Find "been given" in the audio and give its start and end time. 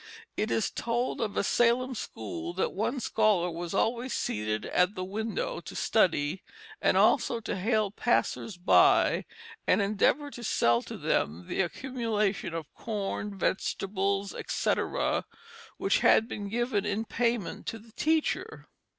16.27-16.83